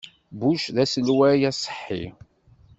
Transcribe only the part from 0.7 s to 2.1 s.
d aselway aṣeḥḥi.